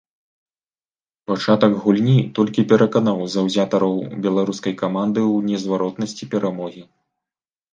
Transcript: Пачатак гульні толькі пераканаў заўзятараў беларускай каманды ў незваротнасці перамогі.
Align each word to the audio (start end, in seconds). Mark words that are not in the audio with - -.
Пачатак 1.31 1.73
гульні 1.83 2.15
толькі 2.39 2.65
пераканаў 2.71 3.19
заўзятараў 3.35 3.93
беларускай 4.27 4.73
каманды 4.83 5.21
ў 5.33 5.37
незваротнасці 5.53 6.23
перамогі. 6.33 6.83